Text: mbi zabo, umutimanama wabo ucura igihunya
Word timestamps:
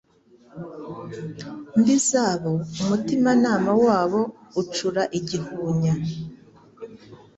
mbi 1.79 1.95
zabo, 2.09 2.51
umutimanama 2.81 3.71
wabo 3.85 4.21
ucura 4.61 5.03
igihunya 5.19 5.93